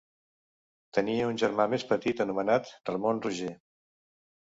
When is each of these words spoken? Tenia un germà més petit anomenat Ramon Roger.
Tenia 0.97 1.27
un 1.31 1.35
germà 1.41 1.67
més 1.73 1.85
petit 1.91 2.23
anomenat 2.25 2.71
Ramon 2.91 3.21
Roger. 3.27 3.53